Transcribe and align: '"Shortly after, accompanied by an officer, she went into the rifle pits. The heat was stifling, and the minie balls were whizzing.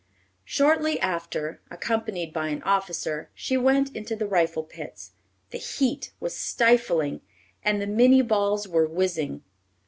'"Shortly 0.43 0.99
after, 0.99 1.61
accompanied 1.69 2.33
by 2.33 2.47
an 2.47 2.63
officer, 2.63 3.29
she 3.35 3.55
went 3.55 3.95
into 3.95 4.15
the 4.15 4.25
rifle 4.25 4.63
pits. 4.63 5.11
The 5.51 5.59
heat 5.59 6.11
was 6.19 6.35
stifling, 6.35 7.21
and 7.63 7.79
the 7.79 7.85
minie 7.85 8.23
balls 8.23 8.67
were 8.67 8.87
whizzing. 8.87 9.43